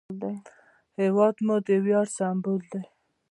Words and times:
هېواد 0.99 1.35
مو 1.45 1.55
د 1.67 1.69
ویاړ 1.83 2.05
سمبول 2.17 2.61
دی 2.71 2.83